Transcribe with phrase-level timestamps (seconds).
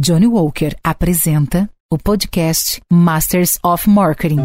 [0.00, 4.38] Johnny Walker apresenta o podcast Masters of Marketing.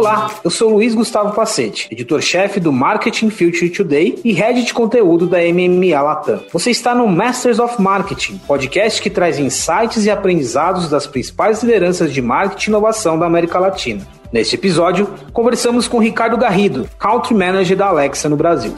[0.00, 5.26] Olá, eu sou Luiz Gustavo Pacete, editor-chefe do Marketing Future Today e head de conteúdo
[5.26, 6.42] da MMA Latam.
[6.50, 12.14] Você está no Masters of Marketing, podcast que traz insights e aprendizados das principais lideranças
[12.14, 14.08] de marketing e inovação da América Latina.
[14.32, 18.72] Neste episódio, conversamos com Ricardo Garrido, Country Manager da Alexa no Brasil.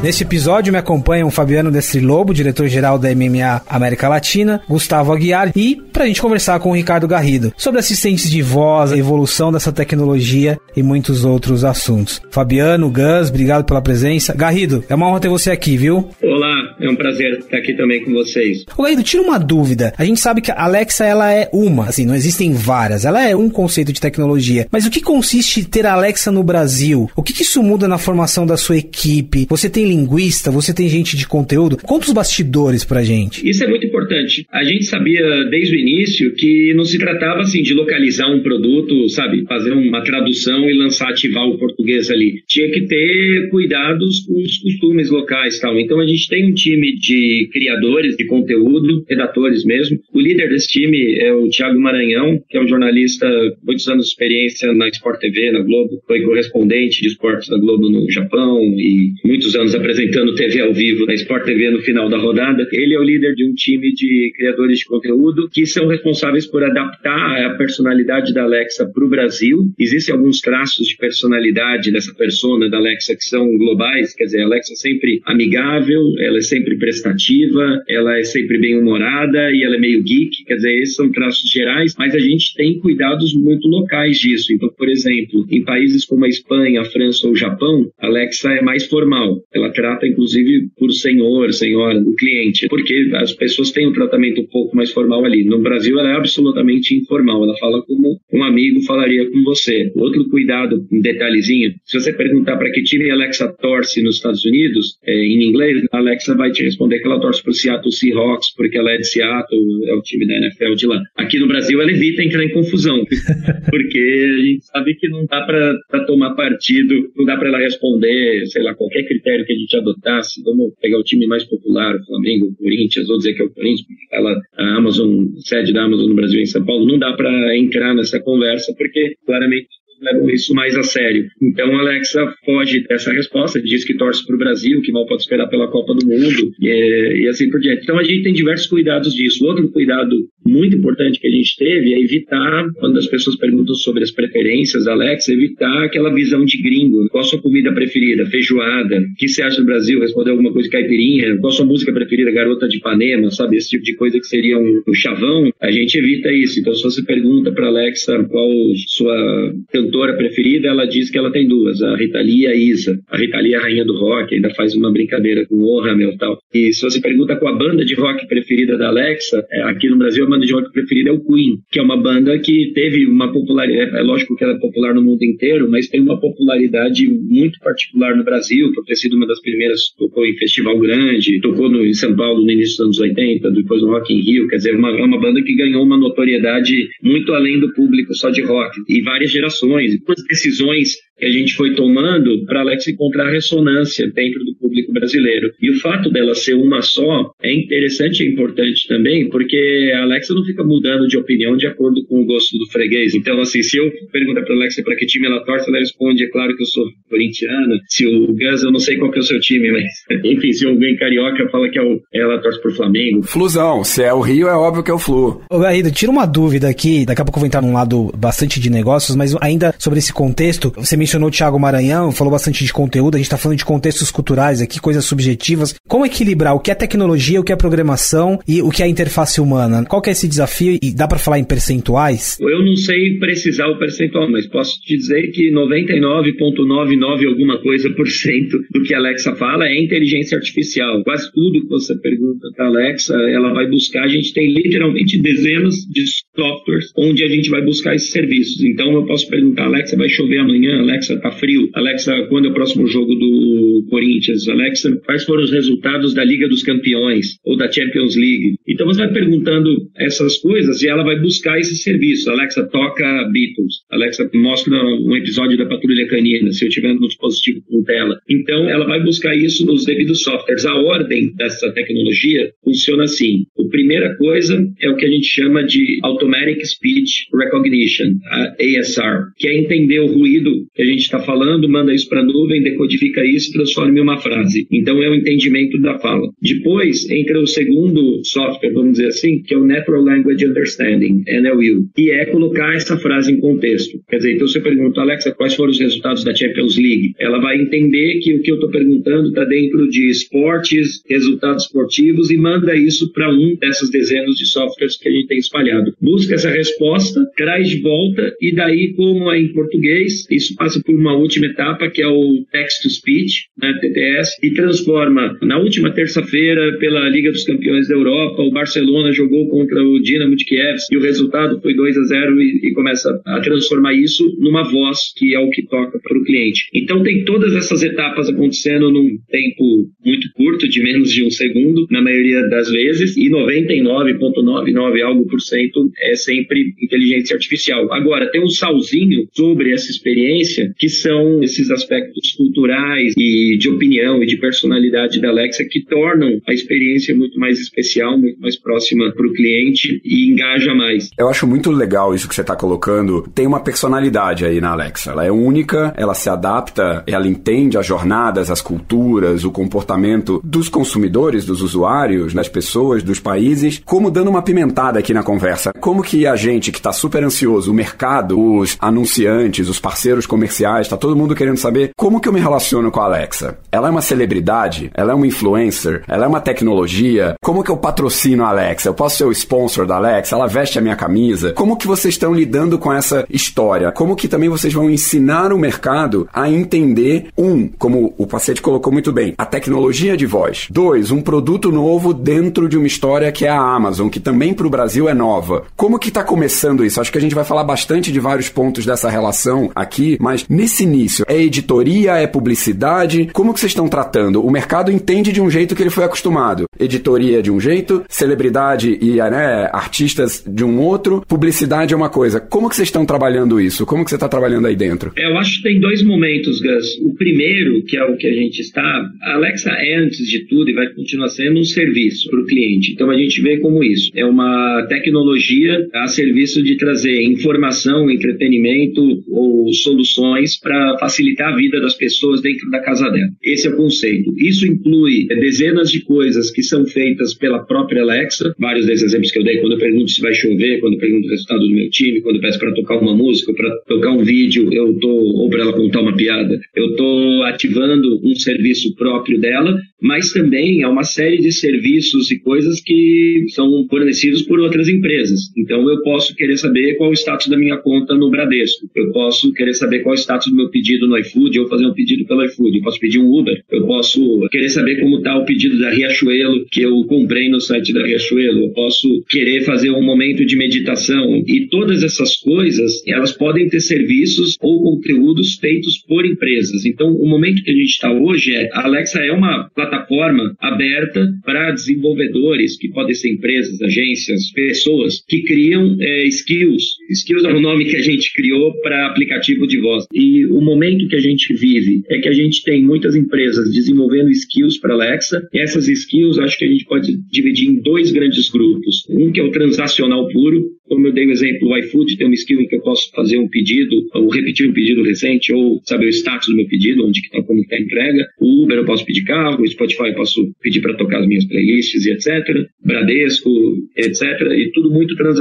[0.00, 5.74] Neste episódio me acompanham Fabiano Destri Lobo, diretor-geral da MMA América Latina, Gustavo Aguiar e
[5.92, 9.72] para a gente conversar com o Ricardo Garrido sobre assistentes de voz, a evolução dessa
[9.72, 12.22] tecnologia e muitos outros assuntos.
[12.30, 14.32] Fabiano, Gus, obrigado pela presença.
[14.34, 16.08] Garrido, é uma honra ter você aqui, viu?
[16.22, 18.64] Olá, é um prazer estar aqui também com vocês.
[18.76, 19.92] Ô Garrido, tira uma dúvida.
[19.96, 23.04] A gente sabe que a Alexa ela é uma, assim, não existem várias.
[23.04, 24.66] Ela é um conceito de tecnologia.
[24.70, 27.10] Mas o que consiste ter a Alexa no Brasil?
[27.16, 29.46] O que, que isso muda na formação da sua equipe?
[29.48, 31.78] Você tem linguista, você tem gente de conteúdo.
[31.78, 33.48] Conta os bastidores pra gente.
[33.48, 34.46] Isso é muito importante.
[34.52, 39.08] A gente sabia desde o início que não se tratava assim de localizar um produto,
[39.08, 42.42] sabe, fazer uma tradução e lançar, ativar o português ali.
[42.46, 45.78] Tinha que ter cuidados com os costumes locais, tal.
[45.78, 49.98] Então a gente tem um time de criadores de conteúdo, redatores mesmo.
[50.12, 53.26] O líder desse time é o Thiago Maranhão, que é um jornalista,
[53.62, 57.88] muitos anos de experiência na Sport TV, na Globo, foi correspondente de esportes da Globo
[57.88, 62.18] no Japão e muitos anos apresentando TV ao vivo na Sport TV no final da
[62.18, 62.66] rodada.
[62.72, 66.62] Ele é o líder de um time de criadores de conteúdo que são responsáveis por
[66.64, 69.58] adaptar a personalidade da Alexa para o Brasil.
[69.78, 74.46] Existem alguns traços de personalidade dessa persona da Alexa que são globais, quer dizer, a
[74.46, 79.78] Alexa é sempre amigável, ela é sempre prestativa, ela é sempre bem-humorada e ela é
[79.78, 84.18] meio geek, quer dizer, esses são traços gerais, mas a gente tem cuidados muito locais
[84.18, 84.52] disso.
[84.52, 88.50] Então, por exemplo, em países como a Espanha, a França ou o Japão, a Alexa
[88.50, 89.42] é mais formal.
[89.54, 94.46] Ela trata, inclusive, por senhor, senhora, o cliente, porque as pessoas têm um tratamento um
[94.46, 95.44] pouco mais formal ali.
[95.44, 97.44] No Brasil, ela é absolutamente informal.
[97.44, 99.90] Ela fala como um amigo falaria com você.
[99.94, 104.44] Outro cuidado, um detalhezinho, se você perguntar para que time a Alexa torce nos Estados
[104.44, 107.92] Unidos, é, em inglês, a Alexa vai te responder que ela torce para o Seattle
[107.92, 111.02] Seahawks, porque ela é de Seattle, é o time da NFL de lá.
[111.16, 113.04] Aqui no Brasil, ela evita entrar em confusão,
[113.70, 118.46] porque a gente sabe que não dá para tomar partido, não dá para ela responder,
[118.46, 120.42] sei lá, qualquer critério que a gente adotasse.
[120.42, 123.50] Vamos pegar o time mais popular, o Flamengo, o Corinthians, vou dizer que é o
[123.50, 127.12] Corinthians, porque ela, a Amazon, sede da Amazon no Brasil em São Paulo, não dá
[127.12, 129.68] para entrar nessa conversa, porque claramente
[130.00, 131.28] levam isso mais a sério.
[131.42, 135.22] Então, a Alexa foge dessa resposta, diz que torce para o Brasil, que mal pode
[135.22, 137.82] esperar pela Copa do Mundo e, e, assim por diante.
[137.82, 139.44] Então, a gente tem diversos cuidados disso.
[139.46, 140.14] Outro cuidado
[140.46, 144.84] muito importante que a gente teve é evitar, quando as pessoas perguntam sobre as preferências
[144.84, 147.08] da Alexa, evitar aquela visão de gringo.
[147.08, 148.26] Qual a sua comida preferida?
[148.26, 148.98] Feijoada.
[148.98, 150.00] O que você acha do Brasil?
[150.00, 151.36] Responder alguma coisa caipirinha.
[151.38, 152.30] Qual a sua música preferida?
[152.30, 153.56] Garota de Ipanema, sabe?
[153.56, 155.50] Esse tipo de coisa que seria um, um chavão.
[155.60, 156.60] A gente evita isso.
[156.60, 158.48] Então, se você pergunta para Alexa qual
[158.86, 163.00] sua cantora preferida, ela diz que ela tem duas, a Rita Lee e a Isa.
[163.08, 166.17] A Rita Lee é a rainha do rock, ainda faz uma brincadeira com Hamel e
[166.18, 166.38] tal.
[166.52, 169.96] E se você pergunta qual a banda de rock preferida da Alexa, é, aqui no
[169.96, 173.06] Brasil a banda de rock preferida é o Queen, que é uma banda que teve
[173.06, 177.08] uma popularidade, é lógico que ela é popular no mundo inteiro, mas tem uma popularidade
[177.08, 181.70] muito particular no Brasil, por ter sido uma das primeiras, tocou em festival grande, tocou
[181.70, 184.56] no, em São Paulo no início dos anos 80, depois no Rock in Rio, quer
[184.56, 188.42] dizer, uma, é uma banda que ganhou uma notoriedade muito além do público só de
[188.42, 193.30] rock, e várias gerações, e decisões que a gente foi tomando para a Alexa encontrar
[193.30, 195.52] ressonância dentro do público brasileiro.
[195.60, 200.34] E o fato dela ser uma só é interessante e importante também, porque a Alexa
[200.34, 203.14] não fica mudando de opinião de acordo com o gosto do freguês.
[203.14, 206.24] Então, assim, se eu perguntar para a Alexa para que time ela torce, ela responde,
[206.24, 207.80] é claro que eu sou corintiana.
[207.88, 209.84] Se o Gus, eu não sei qual que é o seu time, mas
[210.24, 213.22] enfim, se alguém carioca fala que é o, ela torce por Flamengo.
[213.22, 215.42] Flusão, se é o Rio, é óbvio que é o Flu.
[215.50, 218.60] Ô, Garrido, tira uma dúvida aqui, daqui a pouco eu vou entrar num lado bastante
[218.60, 222.62] de negócios, mas ainda sobre esse contexto, você me mencionou o Thiago Maranhão, falou bastante
[222.62, 225.74] de conteúdo, a gente está falando de contextos culturais aqui, coisas subjetivas.
[225.88, 229.40] Como equilibrar o que é tecnologia, o que é programação e o que é interface
[229.40, 229.86] humana?
[229.86, 232.36] Qual que é esse desafio e dá para falar em percentuais?
[232.38, 238.06] Eu não sei precisar o percentual, mas posso te dizer que 99,99 alguma coisa por
[238.06, 241.02] cento do que a Alexa fala é inteligência artificial.
[241.04, 244.04] Quase tudo que você pergunta para Alexa, ela vai buscar.
[244.04, 246.04] A gente tem literalmente dezenas de
[246.38, 248.62] softwares onde a gente vai buscar esses serviços.
[248.62, 250.78] Então eu posso perguntar, Alexa, vai chover amanhã?
[250.78, 251.68] Alexa, tá frio.
[251.74, 254.48] Alexa, quando é o próximo jogo do Corinthians?
[254.48, 258.54] Alexa, quais foram os resultados da Liga dos Campeões ou da Champions League?
[258.68, 262.30] Então você vai perguntando essas coisas e ela vai buscar esse serviço.
[262.30, 263.82] Alexa, toca Beatles.
[263.90, 268.18] Alexa, mostra um episódio da Patrulha Canina, se eu tiver no dispositivo com tela.
[268.28, 270.64] Então ela vai buscar isso nos devidos softwares.
[270.64, 273.44] A ordem dessa tecnologia funciona assim.
[273.58, 279.32] A primeira coisa é o que a gente chama de Automatic Speech Recognition, a ASR,
[279.36, 282.62] que é entender o ruído que a gente está falando, manda isso para a nuvem,
[282.62, 284.66] decodifica isso transforma em uma frase.
[284.70, 286.28] Então é o entendimento da fala.
[286.40, 291.88] Depois entra o segundo software, vamos dizer assim, que é o Natural Language Understanding, NLU,
[291.94, 293.98] que é colocar essa frase em contexto.
[294.08, 297.14] Quer dizer, então você pergunta, Alexa, quais foram os resultados da Champions League?
[297.18, 302.30] Ela vai entender que o que eu estou perguntando está dentro de esportes, resultados esportivos
[302.30, 305.94] e manda isso para um dessas dezenas de softwares que a gente tem espalhado.
[306.18, 310.92] Busca essa resposta, traz de volta e daí, como é em português, isso passa por
[310.92, 315.92] uma última etapa que é o text to speech, né, TTS, e transforma na última
[315.92, 320.78] terça-feira pela Liga dos Campeões da Europa, o Barcelona jogou contra o Dinamo de Kiev
[320.90, 325.12] e o resultado foi 2 a 0 e, e começa a transformar isso numa voz
[325.16, 326.68] que é o que toca para o cliente.
[326.74, 331.86] Então tem todas essas etapas acontecendo num tempo muito curto, de menos de um segundo,
[331.92, 337.92] na maioria das vezes, e 99,99 algo por cento é sempre inteligência artificial.
[337.92, 344.22] Agora, tem um salzinho sobre essa experiência, que são esses aspectos culturais e de opinião
[344.22, 349.12] e de personalidade da Alexa que tornam a experiência muito mais especial, muito mais próxima
[349.12, 351.10] para o cliente e engaja mais.
[351.18, 353.28] Eu acho muito legal isso que você está colocando.
[353.34, 355.12] Tem uma personalidade aí na Alexa.
[355.12, 360.68] Ela é única, ela se adapta, ela entende as jornadas, as culturas, o comportamento dos
[360.68, 365.72] consumidores, dos usuários, das pessoas, dos países, como dando uma pimentada aqui na conversa.
[365.88, 370.82] Como que a gente que está super ansioso, o mercado, os anunciantes, os parceiros comerciais,
[370.82, 373.56] está todo mundo querendo saber como que eu me relaciono com a Alexa.
[373.72, 374.90] Ela é uma celebridade?
[374.92, 376.04] Ela é uma influencer?
[376.06, 377.36] Ela é uma tecnologia?
[377.42, 378.90] Como que eu patrocino a Alexa?
[378.90, 380.34] Eu posso ser o sponsor da Alexa?
[380.34, 381.54] Ela veste a minha camisa?
[381.54, 383.90] Como que vocês estão lidando com essa história?
[383.90, 388.92] Como que também vocês vão ensinar o mercado a entender, um, como o paciente colocou
[388.92, 390.68] muito bem, a tecnologia de voz.
[390.70, 394.66] Dois, um produto novo dentro de uma história que é a Amazon, que também para
[394.66, 395.64] o Brasil é nova.
[395.78, 397.00] Como que está começando isso?
[397.00, 400.82] Acho que a gente vai falar bastante de vários pontos dessa relação aqui, mas nesse
[400.82, 403.28] início, é editoria, é publicidade?
[403.32, 404.44] Como que vocês estão tratando?
[404.44, 406.64] O mercado entende de um jeito que ele foi acostumado.
[406.80, 412.40] Editoria de um jeito, celebridade e né, artistas de um outro, publicidade é uma coisa.
[412.40, 413.86] Como que vocês estão trabalhando isso?
[413.86, 415.12] Como que você está trabalhando aí dentro?
[415.16, 416.98] Eu acho que tem dois momentos, Gus.
[417.04, 418.82] O primeiro, que é o que a gente está,
[419.22, 422.90] a Alexa é antes de tudo e vai continuar sendo um serviço para o cliente.
[422.94, 424.10] Então a gente vê como isso.
[424.16, 431.80] É uma tecnologia a serviço de trazer informação, entretenimento ou soluções para facilitar a vida
[431.80, 433.28] das pessoas dentro da casa dela.
[433.42, 434.32] Esse é o conceito.
[434.36, 439.38] Isso inclui dezenas de coisas que são feitas pela própria Alexa, vários desses exemplos que
[439.38, 441.90] eu dei, quando eu pergunto se vai chover, quando eu pergunto o resultado do meu
[441.90, 445.48] time, quando eu peço para tocar uma música, para tocar um vídeo, eu tô ou
[445.48, 450.88] para ela contar uma piada, eu tô ativando um serviço próprio dela, mas também é
[450.88, 455.40] uma série de serviços e coisas que são fornecidos por outras empresas.
[455.58, 459.52] Então eu posso querer saber qual o status da minha conta no Bradesco, eu posso
[459.52, 462.44] querer saber qual o status do meu pedido no iFood, ou fazer um pedido pelo
[462.44, 465.90] iFood, eu posso pedir um Uber, eu posso querer saber como está o pedido da
[465.90, 470.56] Riachuelo que eu comprei no site da Riachuelo, eu posso querer fazer um momento de
[470.56, 471.42] meditação.
[471.46, 476.84] E todas essas coisas, elas podem ter serviços ou conteúdos feitos por empresas.
[476.84, 481.26] Então o momento que a gente está hoje é, a Alexa é uma plataforma aberta
[481.44, 486.98] para desenvolvedores, que podem ser empresas, agências, pessoas que criam é, skills.
[487.10, 490.04] Skills é o nome que a gente criou para aplicativo de voz.
[490.12, 494.30] E o momento que a gente vive é que a gente tem muitas empresas desenvolvendo
[494.30, 495.48] skills para Alexa.
[495.54, 499.06] E essas skills acho que a gente pode dividir em dois grandes grupos.
[499.08, 502.34] Um que é o transacional puro, como eu dei o exemplo, o iFood tem uma
[502.34, 506.06] skill em que eu posso fazer um pedido, ou repetir um pedido recente, ou saber
[506.06, 508.26] o status do meu pedido, onde que está, como está a entrega.
[508.40, 511.44] O Uber eu posso pedir carro, o Spotify eu posso pedir para tocar as minhas
[511.44, 512.66] playlists e etc.
[512.84, 513.50] Bradesco,
[513.96, 514.22] etc.
[514.56, 515.37] E tudo muito transacional.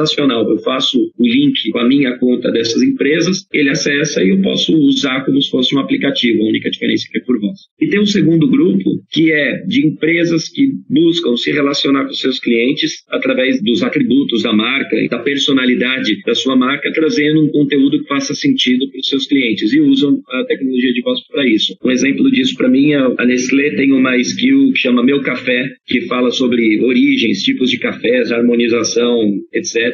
[0.50, 4.76] Eu faço o link com a minha conta dessas empresas, ele acessa e eu posso
[4.78, 7.60] usar como se fosse um aplicativo, a única diferença é que é por voz.
[7.80, 12.40] E tem um segundo grupo, que é de empresas que buscam se relacionar com seus
[12.40, 18.02] clientes através dos atributos da marca e da personalidade da sua marca, trazendo um conteúdo
[18.02, 21.76] que faça sentido para os seus clientes e usam a tecnologia de voz para isso.
[21.84, 25.70] Um exemplo disso para mim é a Nestlé tem uma skill que chama Meu Café,
[25.86, 29.87] que fala sobre origens, tipos de cafés, harmonização, etc.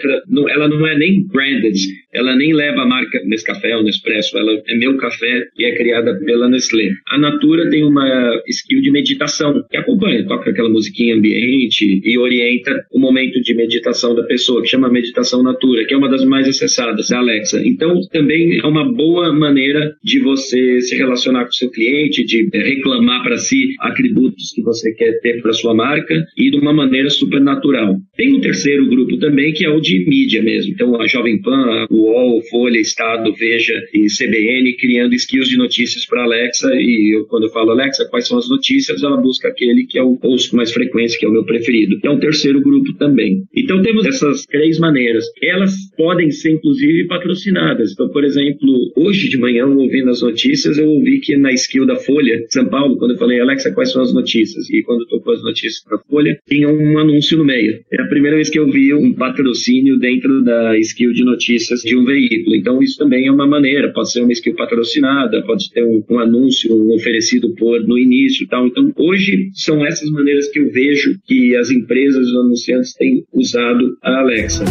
[0.49, 1.75] ela não é nem branded,
[2.13, 6.13] ela nem leva a marca Nescafé ou Nespresso, ela É Meu Café e é criada
[6.25, 6.89] pela Nestlé.
[7.07, 12.85] A Natura tem uma skill de meditação que acompanha, toca aquela musiquinha ambiente e orienta
[12.91, 16.47] o momento de meditação da pessoa, que chama Meditação Natura, que é uma das mais
[16.47, 17.61] acessadas, a Alexa.
[17.65, 22.49] Então, também é uma boa maneira de você se relacionar com o seu cliente, de
[22.53, 27.09] reclamar para si atributos que você quer ter para sua marca e de uma maneira
[27.09, 27.97] super natural.
[28.15, 30.73] Tem um terceiro grupo também que é o de mídia mesmo.
[30.73, 36.05] Então, a Jovem Pan, a UOL, Folha, Estado, Veja e CBN criando skills de notícias
[36.05, 36.69] para Alexa.
[36.75, 40.03] E eu, quando eu falo Alexa, quais são as notícias, ela busca aquele que é
[40.03, 41.99] o post com mais frequência, que é o meu preferido.
[42.03, 43.43] É um terceiro grupo também.
[43.55, 45.25] Então, temos essas três maneiras.
[45.41, 47.91] Elas podem ser, inclusive, patrocinadas.
[47.91, 51.95] Então, por exemplo, hoje de manhã, ouvindo as notícias, eu ouvi que na skill da
[51.95, 54.69] Folha, São Paulo, quando eu falei, Alexa, quais são as notícias?
[54.69, 57.79] E quando tocou as notícias para a Folha, tinha um anúncio no meio.
[57.91, 59.62] É a primeira vez que eu vi um patrocínio
[59.99, 62.55] dentro da skill de notícias de um veículo.
[62.55, 63.91] Então, isso também é uma maneira.
[63.93, 68.67] Pode ser uma skill patrocinada, pode ter um, um anúncio oferecido por no início tal.
[68.67, 73.97] Então, hoje são essas maneiras que eu vejo que as empresas, os anunciantes têm usado
[74.01, 74.63] a Alexa.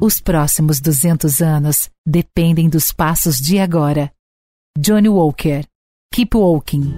[0.00, 4.10] Os próximos 200 anos dependem dos passos de agora.
[4.78, 5.62] Johnny Walker.
[6.12, 6.94] Keep Walking.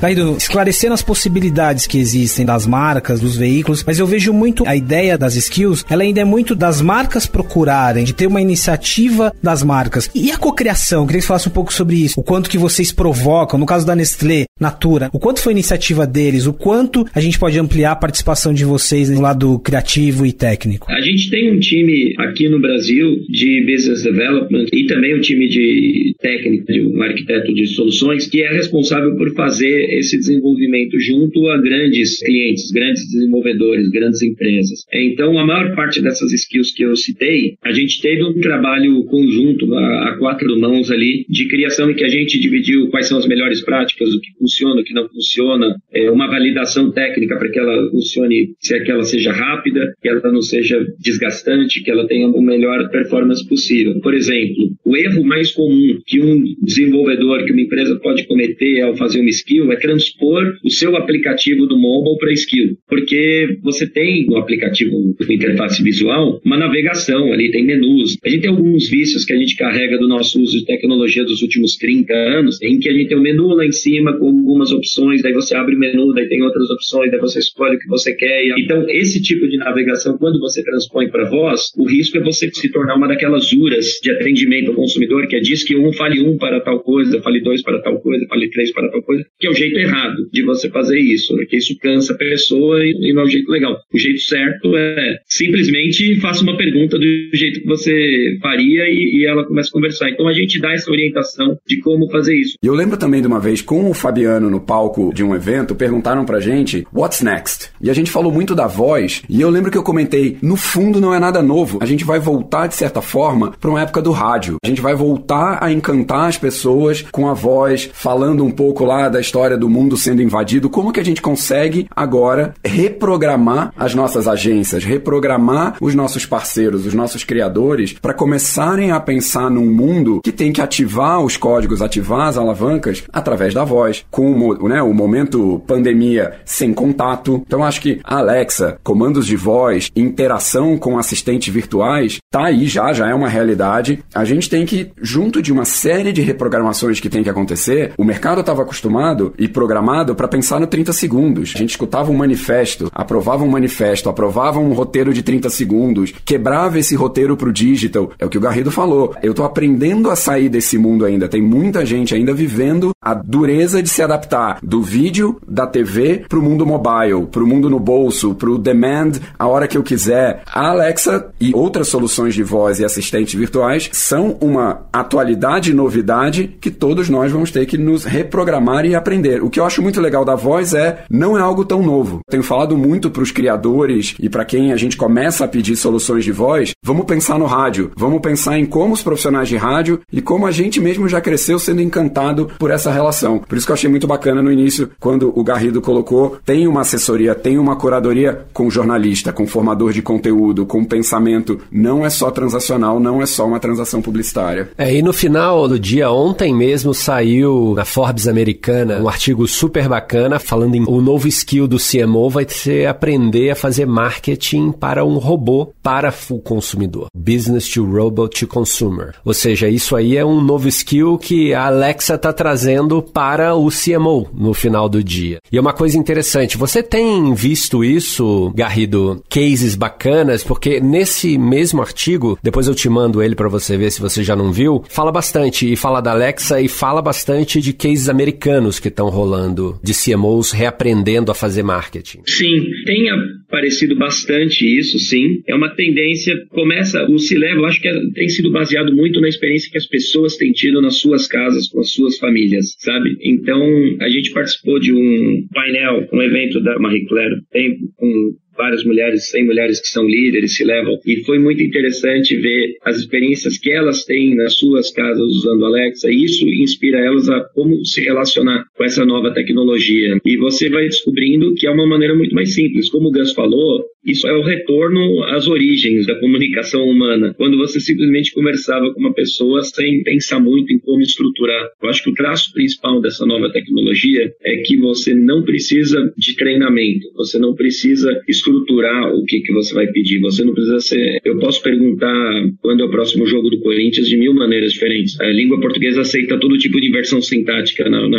[0.00, 4.76] Caído, esclarecendo as possibilidades que existem das marcas, dos veículos, mas eu vejo muito a
[4.76, 9.64] ideia das skills, ela ainda é muito das marcas procurarem, de ter uma iniciativa das
[9.64, 10.08] marcas.
[10.14, 12.20] E a cocriação, queria que você falasse um pouco sobre isso.
[12.20, 16.46] O quanto que vocês provocam, no caso da Nestlé, Natura, o quanto foi iniciativa deles,
[16.46, 20.86] o quanto a gente pode ampliar a participação de vocês no lado criativo e técnico.
[20.90, 25.48] A gente tem um time aqui no Brasil de Business Development e também um time
[25.48, 31.48] de técnico, de um arquiteto de soluções, que é responsável por fazer esse desenvolvimento junto
[31.48, 34.84] a grandes clientes, grandes desenvolvedores, grandes empresas.
[34.92, 39.74] Então, a maior parte dessas skills que eu citei, a gente teve um trabalho conjunto
[39.74, 43.26] a, a quatro mãos ali de criação em que a gente dividiu quais são as
[43.26, 47.58] melhores práticas, o que funciona, o que não funciona, é, uma validação técnica para que
[47.58, 52.06] ela funcione, se é que ela seja rápida, que ela não seja desgastante, que ela
[52.06, 54.00] tenha o melhor performance possível.
[54.00, 58.96] Por exemplo, o erro mais comum que um desenvolvedor, que uma empresa pode cometer ao
[58.96, 64.26] fazer uma skill é transpor o seu aplicativo do mobile para skill, porque você tem
[64.26, 68.16] no aplicativo com interface visual uma navegação ali, tem menus.
[68.24, 71.42] A gente tem alguns vícios que a gente carrega do nosso uso de tecnologia dos
[71.42, 74.72] últimos 30 anos, em que a gente tem um menu lá em cima com algumas
[74.72, 77.88] opções, daí você abre o menu, daí tem outras opções, daí você escolhe o que
[77.88, 78.44] você quer.
[78.58, 82.70] Então, esse tipo de navegação, quando você transpõe para voz, o risco é você se
[82.70, 86.36] tornar uma daquelas uras de atendimento ao consumidor, que é diz que um fale um
[86.36, 89.50] para tal coisa, fale dois para tal coisa, fale três para tal coisa, que é
[89.50, 93.22] o jeito jeito errado de você fazer isso, porque isso cansa a pessoa e, não
[93.22, 93.78] é o jeito legal.
[93.92, 99.26] O jeito certo é simplesmente faça uma pergunta do jeito que você faria e, e
[99.26, 100.10] ela começa a conversar.
[100.10, 102.54] Então a gente dá essa orientação de como fazer isso.
[102.62, 105.74] E eu lembro também de uma vez com o Fabiano no palco de um evento,
[105.74, 107.70] perguntaram pra gente what's next?
[107.80, 111.00] E a gente falou muito da voz, e eu lembro que eu comentei, no fundo
[111.00, 111.78] não é nada novo.
[111.80, 114.56] A gente vai voltar de certa forma para uma época do rádio.
[114.64, 119.08] A gente vai voltar a encantar as pessoas com a voz, falando um pouco lá
[119.08, 124.26] da história do mundo sendo invadido, como que a gente consegue agora reprogramar as nossas
[124.28, 130.32] agências, reprogramar os nossos parceiros, os nossos criadores, para começarem a pensar num mundo que
[130.32, 134.94] tem que ativar os códigos, ativar as alavancas através da voz, com o, né, o
[134.94, 137.42] momento pandemia sem contato.
[137.46, 143.08] Então acho que Alexa, comandos de voz, interação com assistentes virtuais, tá aí já, já
[143.08, 144.04] é uma realidade.
[144.14, 148.04] A gente tem que, junto de uma série de reprogramações que tem que acontecer, o
[148.04, 151.52] mercado estava acostumado e programado para pensar no 30 segundos.
[151.54, 156.78] A gente escutava um manifesto, aprovava um manifesto, aprovava um roteiro de 30 segundos, quebrava
[156.78, 158.10] esse roteiro pro digital.
[158.18, 159.14] É o que o Garrido falou.
[159.22, 161.28] Eu tô aprendendo a sair desse mundo ainda.
[161.28, 166.42] Tem muita gente ainda vivendo a dureza de se adaptar do vídeo, da TV, pro
[166.42, 170.42] mundo mobile, pro mundo no bolso, pro demand a hora que eu quiser.
[170.46, 176.56] A Alexa e outras soluções de voz e assistentes virtuais são uma atualidade e novidade
[176.60, 180.00] que todos nós vamos ter que nos reprogramar e aprender o que eu acho muito
[180.00, 182.20] legal da voz é não é algo tão novo.
[182.28, 186.24] Tenho falado muito para os criadores e para quem a gente começa a pedir soluções
[186.24, 190.20] de voz, vamos pensar no rádio, vamos pensar em como os profissionais de rádio e
[190.20, 193.38] como a gente mesmo já cresceu sendo encantado por essa relação.
[193.38, 196.80] Por isso que eu achei muito bacana no início quando o Garrido colocou, tem uma
[196.80, 202.30] assessoria, tem uma curadoria com jornalista, com formador de conteúdo, com pensamento, não é só
[202.30, 204.70] transacional, não é só uma transação publicitária.
[204.76, 209.46] É, e no final do dia ontem mesmo saiu na Forbes americana um artigo artigo
[209.46, 214.72] super bacana falando em o novo skill do CMO vai ser aprender a fazer marketing
[214.72, 217.08] para um robô para o consumidor.
[217.14, 219.14] Business to robot to consumer.
[219.24, 223.68] Ou seja, isso aí é um novo skill que a Alexa está trazendo para o
[223.68, 225.40] CMO no final do dia.
[225.52, 226.56] E é uma coisa interessante.
[226.56, 233.22] Você tem visto isso, Garrido, cases bacanas, porque nesse mesmo artigo, depois eu te mando
[233.22, 236.62] ele para você ver se você já não viu, fala bastante e fala da Alexa
[236.62, 242.20] e fala bastante de cases americanos que estão rolando, de CMOs reaprendendo a fazer marketing.
[242.26, 243.08] Sim, tem
[243.48, 245.42] aparecido bastante isso, sim.
[245.46, 249.70] É uma tendência, começa, o C-Level, acho que é, tem sido baseado muito na experiência
[249.70, 253.16] que as pessoas têm tido nas suas casas, com as suas famílias, sabe?
[253.22, 253.62] Então,
[254.00, 259.30] a gente participou de um painel, um evento da Marie Claire, tem um várias mulheres,
[259.30, 260.98] 100 mulheres que são líderes, se levam.
[261.06, 266.10] E foi muito interessante ver as experiências que elas têm nas suas casas usando Alexa.
[266.10, 270.18] E isso inspira elas a como se relacionar com essa nova tecnologia.
[270.24, 272.90] E você vai descobrindo que é uma maneira muito mais simples.
[272.90, 277.78] Como o Gus falou, isso é o retorno às origens da comunicação humana, quando você
[277.78, 281.68] simplesmente conversava com uma pessoa sem pensar muito em como estruturar.
[281.82, 286.34] Eu acho que o traço principal dessa nova tecnologia é que você não precisa de
[286.34, 291.20] treinamento, você não precisa estruturar o que, que você vai pedir, você não precisa ser.
[291.24, 295.20] Eu posso perguntar quando é o próximo jogo do Corinthians de mil maneiras diferentes.
[295.20, 298.18] A língua portuguesa aceita todo tipo de inversão sintática na, na,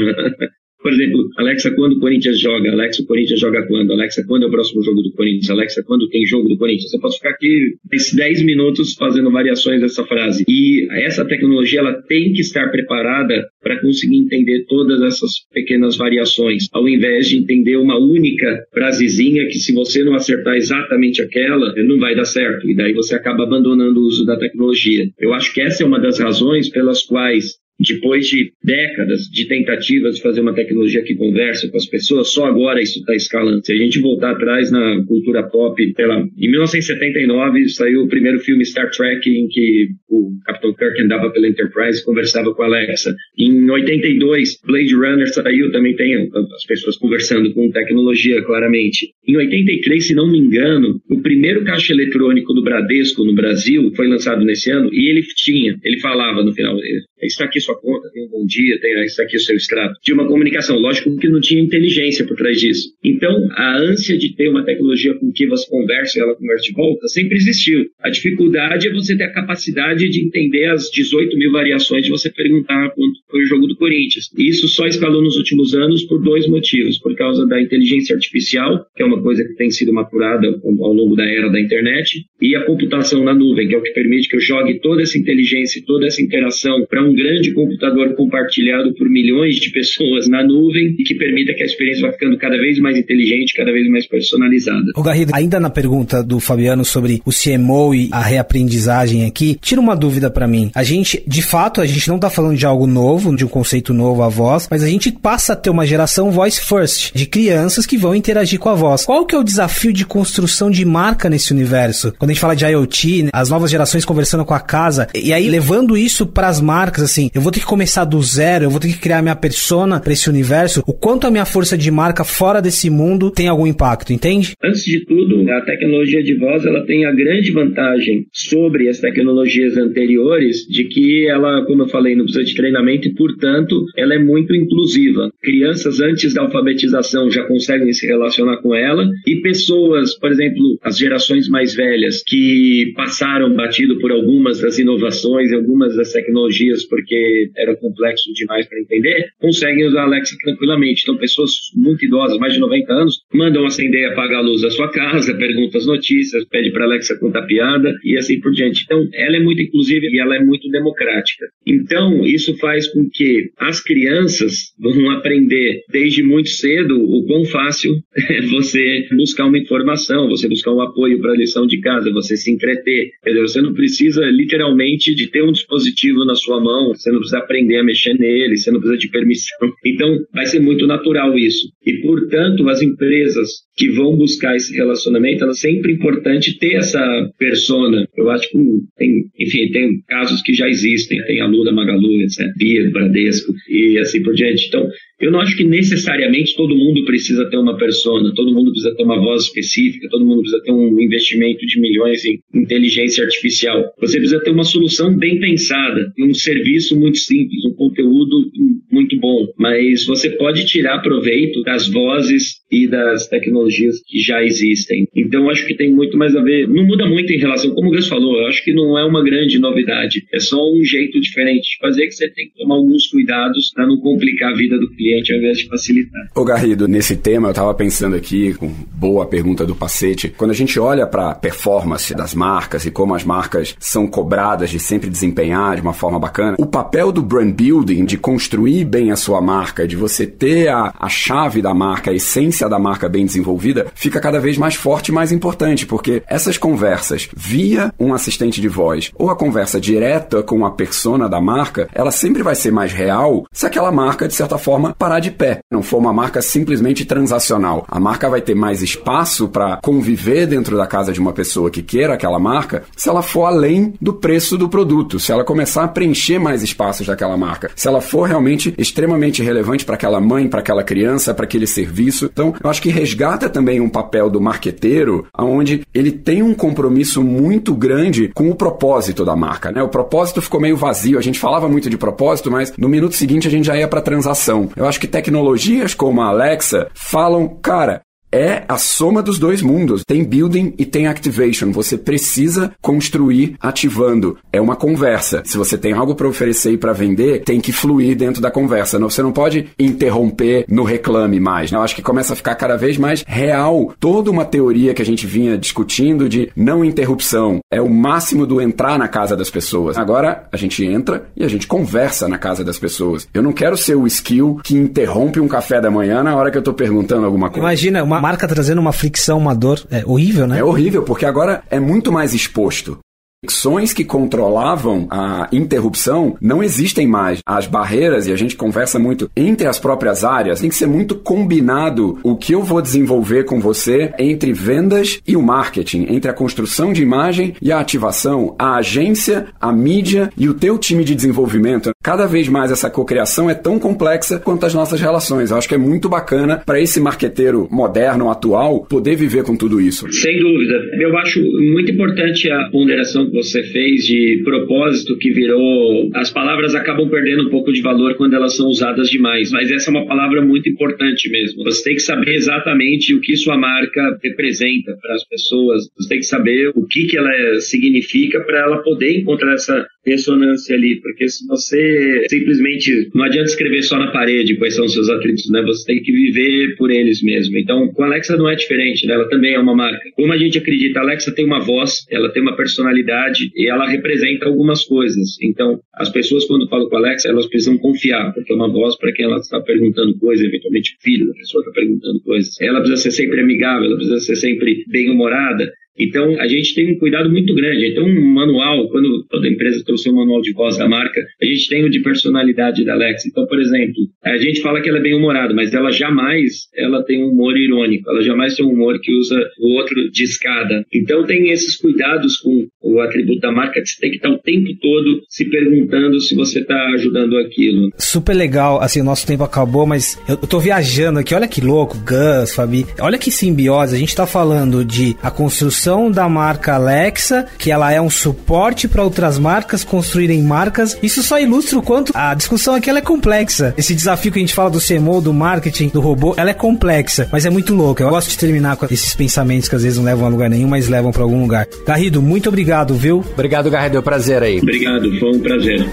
[0.82, 2.72] por exemplo, Alexa, quando o Corinthians joga?
[2.72, 3.92] Alexa, o Corinthians joga quando?
[3.92, 5.50] Alexa, quando é o próximo jogo do Corinthians?
[5.50, 6.94] Alexa, quando tem jogo do Corinthians?
[6.94, 7.76] Eu posso ficar aqui
[8.16, 10.46] 10 minutos fazendo variações dessa frase.
[10.48, 16.68] E essa tecnologia, ela tem que estar preparada para conseguir entender todas essas pequenas variações,
[16.72, 22.00] ao invés de entender uma única frasezinha que se você não acertar exatamente aquela, não
[22.00, 22.70] vai dar certo.
[22.70, 25.10] E daí você acaba abandonando o uso da tecnologia.
[25.20, 30.16] Eu acho que essa é uma das razões pelas quais depois de décadas de tentativas
[30.16, 33.66] de fazer uma tecnologia que conversa com as pessoas, só agora isso está escalando.
[33.66, 38.90] Se a gente voltar atrás na cultura pop, em 1979 saiu o primeiro filme Star
[38.92, 43.16] Trek em que o Capitão Kirk andava pela Enterprise e conversava com a Alexa.
[43.38, 49.14] Em 82, Blade Runner saiu, também tem as pessoas conversando com tecnologia, claramente.
[49.28, 54.08] Em 83, se não me engano, o primeiro caixa eletrônico do Bradesco no Brasil foi
[54.08, 56.76] lançado nesse ano e ele tinha, ele falava no final,
[57.22, 60.00] está aqui sua conta, tem um bom dia, tem, está aqui o seu extrato.
[60.04, 62.90] De uma comunicação, lógico que não tinha inteligência por trás disso.
[63.04, 66.74] Então, a ânsia de ter uma tecnologia com que você conversa e ela conversa de
[66.74, 67.86] volta sempre existiu.
[68.00, 72.32] A dificuldade é você ter a capacidade de entender as 18 mil variações de você
[72.32, 74.30] perguntar quanto foi o jogo do Corinthians.
[74.38, 76.98] Isso só escalou nos últimos anos por dois motivos.
[76.98, 81.16] Por causa da inteligência artificial, que é uma coisa que tem sido maturada ao longo
[81.16, 84.36] da era da internet, e a computação na nuvem, que é o que permite que
[84.36, 89.10] eu jogue toda essa inteligência e toda essa interação para um grande computador compartilhado por
[89.10, 92.80] milhões de pessoas na nuvem e que permita que a experiência vá ficando cada vez
[92.80, 94.92] mais inteligente, cada vez mais personalizada.
[94.96, 99.82] O Garrido, ainda na pergunta do Fabiano sobre o CMO e a reaprendizagem aqui, tira
[99.82, 100.72] uma dúvida para mim.
[100.74, 103.94] A gente, de fato, a gente não tá falando de algo novo, de um conceito
[103.94, 107.86] novo a voz, mas a gente passa a ter uma geração voice first, de crianças
[107.86, 109.06] que vão interagir com a voz.
[109.06, 112.14] Qual que é o desafio de construção de marca nesse universo?
[112.18, 115.50] Quando a gente fala de IoT, as novas gerações conversando com a casa, e aí
[115.50, 118.80] levando isso para as marcas, assim, eu vou ter que começar do zero, eu vou
[118.80, 120.82] ter que criar minha persona para esse universo.
[120.88, 124.54] O quanto a minha força de marca fora desse mundo tem algum impacto, entende?
[124.64, 129.78] Antes de tudo, a tecnologia de voz ela tem a grande vantagem sobre as tecnologias
[129.78, 134.56] anteriores de que ela, como eu falei, não precisa de treinamento portanto, ela é muito
[134.56, 135.32] inclusiva.
[135.42, 140.98] Crianças antes da alfabetização já conseguem se relacionar com ela e pessoas, por exemplo, as
[140.98, 147.76] gerações mais velhas que passaram batido por algumas das inovações, algumas das tecnologias, porque era
[147.76, 151.04] complexo demais para entender, conseguem usar a Alexa tranquilamente.
[151.04, 154.70] Então, pessoas muito idosas, mais de 90 anos, mandam acender e apagar a luz da
[154.70, 158.84] sua casa, perguntam as notícias, pede para a Alexa contar piada e assim por diante.
[158.86, 161.46] Então, ela é muito inclusiva e ela é muito democrática.
[161.66, 167.94] Então, isso faz com que as crianças vão aprender desde muito cedo o quão fácil
[168.16, 172.36] é você buscar uma informação, você buscar um apoio para a lição de casa, você
[172.36, 173.10] se entreter.
[173.26, 177.40] Dizer, você não precisa literalmente de ter um dispositivo na sua mão, você não precisa
[177.40, 179.70] aprender a mexer nele, você não precisa de permissão.
[179.86, 181.68] Então, vai ser muito natural isso.
[181.86, 187.00] E, portanto, as empresas que vão buscar esse relacionamento, é sempre importante ter essa
[187.38, 188.06] persona.
[188.18, 188.58] Eu acho que
[188.98, 193.98] tem, enfim, tem casos que já existem, tem a Lula Magalu, etc., Bia, Bradesco e
[194.00, 194.68] assim por diante.
[194.68, 194.90] Então,
[195.20, 199.04] Eu não acho que necessariamente todo mundo precisa ter uma persona, todo mundo precisa ter
[199.04, 203.84] uma voz específica, todo mundo precisa ter um investimento de milhões em inteligência artificial.
[204.00, 208.50] Você precisa ter uma solução bem pensada, um serviço muito simples, um conteúdo
[208.90, 215.08] muito bom, mas você pode tirar proveito das vozes e das tecnologias que já existem.
[215.16, 216.68] Então, acho que tem muito mais a ver.
[216.68, 219.24] Não muda muito em relação, como o Gus falou, eu acho que não é uma
[219.24, 220.24] grande novidade.
[220.32, 223.88] É só um jeito diferente de fazer que você tem que tomar alguns cuidados para
[223.88, 226.28] não complicar a vida do cliente ao invés de facilitar.
[226.36, 230.56] Ô Garrido, nesse tema eu estava pensando aqui, com boa pergunta do Pacete, quando a
[230.56, 235.10] gente olha para a performance das marcas e como as marcas são cobradas de sempre
[235.10, 239.42] desempenhar de uma forma bacana, o papel do brand building, de construir bem a sua
[239.42, 243.88] marca, de você ter a, a chave da marca, a essência da marca bem desenvolvida,
[243.96, 248.68] fica cada vez mais forte e mais importante, porque essas conversas via um assistente de
[248.68, 252.92] voz ou a conversa direta com a persona da marca, ela sempre vai ser mais
[252.92, 255.60] real se aquela marca, de certa forma, parar de pé.
[255.72, 257.86] Não for uma marca simplesmente transacional.
[257.88, 261.82] A marca vai ter mais espaço para conviver dentro da casa de uma pessoa que
[261.82, 265.88] queira aquela marca se ela for além do preço do produto, se ela começar a
[265.88, 270.60] preencher mais espaços daquela marca, se ela for realmente extremamente relevante para aquela mãe, para
[270.60, 272.26] aquela criança, para aquele serviço.
[272.26, 277.24] Então, eu acho que resgata também um papel do marqueteiro, onde ele tem um compromisso
[277.24, 279.72] muito grande com o propósito da marca.
[279.72, 279.82] Né?
[279.82, 281.18] O propósito ficou meio vazio.
[281.18, 284.02] A gente falava muito de propósito, mas no minuto seguinte a gente já ia para
[284.02, 284.70] transação.
[284.76, 290.04] Eu acho que tecnologias como a Alexa falam, cara, é a soma dos dois mundos.
[290.06, 291.72] Tem building e tem activation.
[291.72, 294.38] Você precisa construir ativando.
[294.52, 295.42] É uma conversa.
[295.46, 299.00] Se você tem algo para oferecer e para vender, tem que fluir dentro da conversa.
[299.00, 301.72] Você não pode interromper no reclame mais.
[301.72, 305.06] Eu acho que começa a ficar cada vez mais real toda uma teoria que a
[305.06, 307.60] gente vinha discutindo de não interrupção.
[307.72, 309.98] É o máximo do entrar na casa das pessoas.
[309.98, 313.28] Agora a gente entra e a gente conversa na casa das pessoas.
[313.34, 316.58] Eu não quero ser o skill que interrompe um café da manhã na hora que
[316.58, 317.66] eu tô perguntando alguma coisa.
[317.66, 319.86] Imagina uma marca trazendo uma fricção, uma dor.
[319.90, 320.60] É horrível, né?
[320.60, 323.00] É horrível, porque agora é muito mais exposto.
[323.42, 327.40] Fricções que controlavam a interrupção não existem mais.
[327.46, 331.16] As barreiras, e a gente conversa muito entre as próprias áreas, tem que ser muito
[331.16, 336.34] combinado o que eu vou desenvolver com você entre vendas e o marketing, entre a
[336.34, 341.16] construção de imagem e a ativação, a agência, a mídia e o teu time de
[341.16, 341.92] desenvolvimento.
[342.04, 345.50] Cada vez mais essa cocriação é tão complexa quanto as nossas relações.
[345.50, 349.80] Eu acho que é muito bacana para esse marqueteiro moderno, atual, poder viver com tudo
[349.80, 350.12] isso.
[350.12, 350.74] Sem dúvida.
[351.00, 356.10] Eu acho muito importante a ponderação você fez de propósito que virou.
[356.16, 359.90] As palavras acabam perdendo um pouco de valor quando elas são usadas demais, mas essa
[359.90, 361.64] é uma palavra muito importante mesmo.
[361.64, 366.20] Você tem que saber exatamente o que sua marca representa para as pessoas, você tem
[366.20, 371.28] que saber o que, que ela significa para ela poder encontrar essa ressonância ali, porque
[371.28, 375.62] se você simplesmente não adianta escrever só na parede quais são os seus atributos, né?
[375.64, 377.58] Você tem que viver por eles mesmo.
[377.58, 379.14] Então, com a Alexa não é diferente, né?
[379.14, 380.00] Ela também é uma marca.
[380.16, 383.88] Como a gente acredita, a Alexa tem uma voz, ela tem uma personalidade e ela
[383.88, 385.38] representa algumas coisas.
[385.42, 388.98] Então, as pessoas quando falam com a Alexa, elas precisam confiar, porque é uma voz
[388.98, 392.60] para quem ela está perguntando coisas, eventualmente o filho da pessoa está perguntando coisas.
[392.62, 395.72] Ela precisa ser sempre amigável, ela precisa ser sempre bem-humorada.
[396.00, 397.88] Então, a gente tem um cuidado muito grande.
[397.88, 401.68] Então, um manual, quando toda empresa trouxe um manual de voz da marca, a gente
[401.68, 403.28] tem o de personalidade da Alexa.
[403.28, 407.24] Então, por exemplo, a gente fala que ela é bem-humorada, mas ela jamais ela tem
[407.24, 408.10] um humor irônico.
[408.10, 410.86] Ela jamais tem um humor que usa o outro de escada.
[410.94, 414.68] Então, tem esses cuidados com o atributo da marca você tem que estar o tempo
[414.82, 417.90] todo se perguntando se você está ajudando aquilo.
[417.98, 418.82] Super legal.
[418.82, 421.34] Assim, o nosso tempo acabou, mas eu, tô viajando aqui.
[421.34, 422.86] Olha que louco, Gus, Fabi.
[423.00, 423.96] Olha que simbiose.
[423.96, 428.88] A gente tá falando de a construção da marca Alexa, que ela é um suporte
[428.88, 430.96] para outras marcas construírem marcas.
[431.02, 433.74] Isso só ilustra o quanto a discussão aqui é complexa.
[433.78, 437.28] Esse desafio que a gente fala do CMO, do marketing, do robô, ela é complexa,
[437.32, 438.04] mas é muito louca.
[438.04, 440.68] Eu gosto de terminar com esses pensamentos que às vezes não levam a lugar nenhum,
[440.68, 441.68] mas levam para algum lugar.
[441.88, 443.24] Garrido, muito obrigado, viu?
[443.34, 443.98] Obrigado, Garrido.
[443.98, 444.60] É um prazer aí.
[444.60, 445.88] Obrigado, foi um prazer.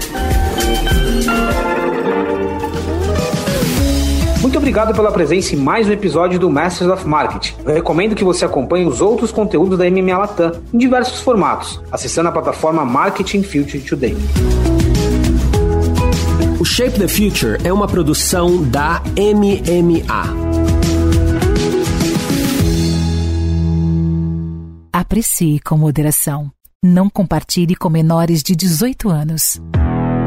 [4.47, 7.53] Muito obrigado pela presença em mais um episódio do Masters of Marketing.
[7.65, 12.29] Eu recomendo que você acompanhe os outros conteúdos da MMA Latam em diversos formatos, acessando
[12.29, 14.15] a plataforma Marketing Future Today.
[16.61, 20.33] O Shape the Future é uma produção da MMA.
[24.93, 26.49] Aprecie com moderação.
[26.81, 29.59] Não compartilhe com menores de 18 anos.